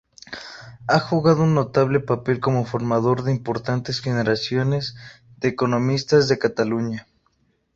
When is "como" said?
2.39-2.65